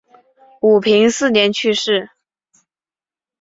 [0.61, 2.09] 武平四年去世。